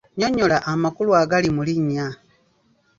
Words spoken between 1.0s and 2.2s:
agali mu linnya.